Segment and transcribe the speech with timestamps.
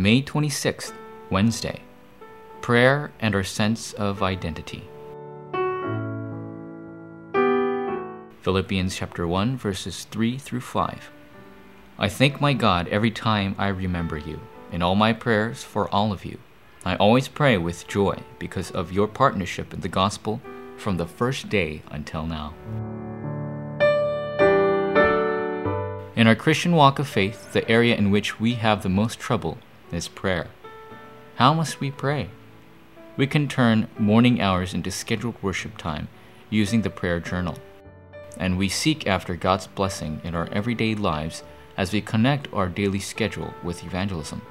[0.00, 0.94] May 26th,
[1.28, 1.82] Wednesday.
[2.62, 4.88] Prayer and our sense of identity.
[8.40, 11.10] Philippians chapter 1 verses 3 through 5.
[11.98, 14.40] I thank my God every time I remember you
[14.72, 16.38] in all my prayers for all of you.
[16.82, 20.40] I always pray with joy because of your partnership in the gospel
[20.78, 22.54] from the first day until now.
[26.16, 29.58] In our Christian walk of faith, the area in which we have the most trouble
[29.92, 30.48] is prayer.
[31.36, 32.30] How must we pray?
[33.16, 36.08] We can turn morning hours into scheduled worship time
[36.48, 37.58] using the prayer journal.
[38.36, 41.42] And we seek after God's blessing in our everyday lives
[41.76, 44.42] as we connect our daily schedule with evangelism.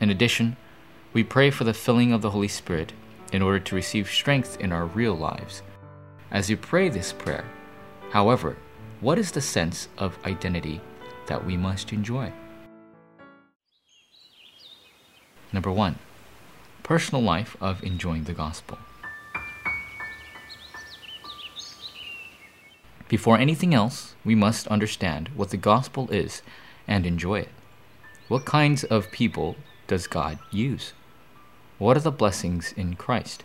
[0.00, 0.56] In addition,
[1.12, 2.92] we pray for the filling of the Holy Spirit
[3.32, 5.62] in order to receive strength in our real lives.
[6.30, 7.44] As you pray this prayer,
[8.10, 8.56] however,
[9.00, 10.80] what is the sense of identity
[11.26, 12.32] that we must enjoy?
[15.54, 16.00] Number one,
[16.82, 18.76] personal life of enjoying the gospel.
[23.08, 26.42] Before anything else, we must understand what the gospel is
[26.88, 27.50] and enjoy it.
[28.26, 29.54] What kinds of people
[29.86, 30.92] does God use?
[31.78, 33.44] What are the blessings in Christ?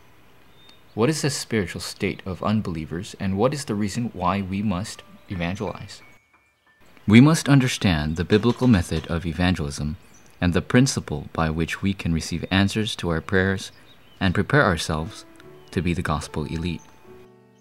[0.96, 5.04] What is the spiritual state of unbelievers, and what is the reason why we must
[5.30, 6.02] evangelize?
[7.08, 9.98] We must understand the biblical method of evangelism
[10.42, 13.72] and the principle by which we can receive answers to our prayers
[14.20, 15.26] and prepare ourselves
[15.72, 16.82] to be the gospel elite.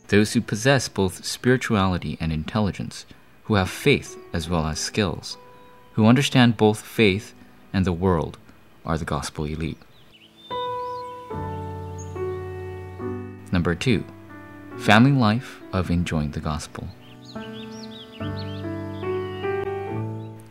[0.08, 3.04] Those who possess both spirituality and intelligence,
[3.44, 5.36] who have faith as well as skills,
[5.92, 7.34] who understand both faith
[7.72, 8.38] and the world,
[8.84, 9.78] are the gospel elite.
[13.52, 14.04] Number two,
[14.78, 16.88] family life of enjoying the gospel.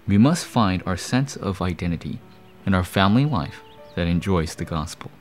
[0.08, 2.20] We must find our sense of identity
[2.66, 3.62] in our family life
[3.96, 5.12] that enjoys the gospel.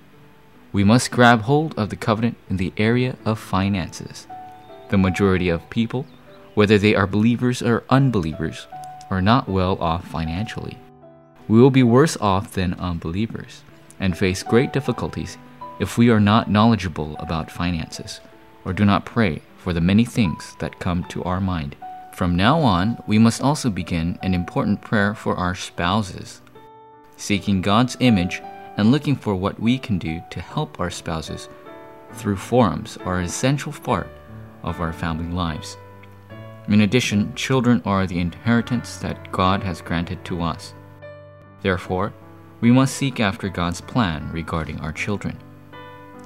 [0.73, 4.29] We must grab hold of the covenant in the area of finances.
[4.91, 6.07] The majority of people,
[6.55, 8.69] whether they are believers or unbelievers,
[9.11, 10.79] are not well off financially.
[11.49, 13.63] We will be worse off than unbelievers
[13.99, 15.37] and face great difficulties
[15.81, 18.21] if we are not knowledgeable about finances
[18.65, 21.75] or do not pray for the many things that come to our mind.
[22.17, 26.41] From now on, we must also begin an important prayer for our spouses,
[27.19, 28.41] seeking God's image
[28.79, 31.51] and looking for what we can do to help our spouses
[32.15, 34.09] through forums are an essential part
[34.63, 35.77] of our family lives.
[36.69, 40.73] In addition, children are the inheritance that God has granted to us.
[41.61, 42.15] Therefore,
[42.63, 45.37] we must seek after God's plan regarding our children.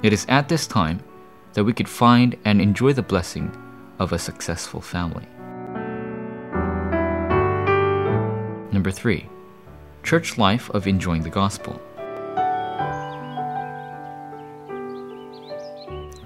[0.03, 1.03] It is at this time
[1.51, 3.51] that we could find and enjoy the blessing
[3.99, 5.27] of a successful family.
[8.81, 9.29] Number three,
[10.01, 11.73] church life of enjoying the gospel.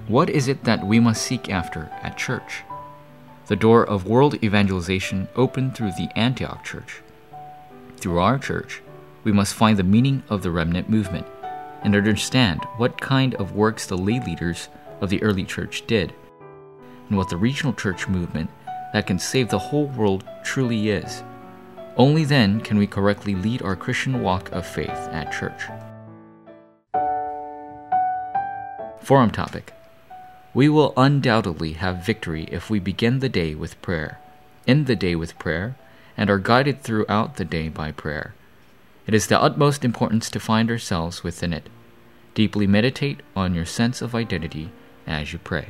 [0.08, 2.62] What is it that we must seek after at church?
[3.48, 7.02] The door of world evangelization opened through the Antioch church.
[7.98, 8.80] Through our church,
[9.22, 11.26] we must find the meaning of the remnant movement
[11.82, 14.70] and understand what kind of works the lay leaders
[15.02, 16.14] of the early church did,
[17.10, 18.48] and what the regional church movement
[18.94, 21.22] that can save the whole world truly is.
[21.96, 25.62] Only then can we correctly lead our Christian walk of faith at church.
[29.00, 29.72] Forum topic
[30.52, 34.20] We will undoubtedly have victory if we begin the day with prayer,
[34.66, 35.76] end the day with prayer,
[36.18, 38.34] and are guided throughout the day by prayer.
[39.06, 41.70] It is the utmost importance to find ourselves within it.
[42.34, 44.70] Deeply meditate on your sense of identity
[45.06, 45.68] as you pray.